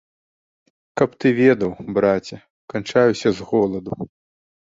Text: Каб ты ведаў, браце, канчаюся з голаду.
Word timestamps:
Каб 0.99 1.09
ты 1.23 1.27
ведаў, 1.41 1.71
браце, 1.99 2.37
канчаюся 2.75 3.29
з 3.37 3.47
голаду. 3.53 3.93